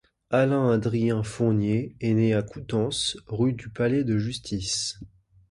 Alain-Adrien 0.31 1.21
Fournier 1.21 1.95
est 2.01 2.15
né 2.15 2.31
le 2.31 2.37
à 2.39 2.41
Coutances, 2.41 3.17
rue 3.27 3.53
du 3.53 3.69
Palais 3.69 4.03
de 4.03 4.17
justice. 4.17 4.97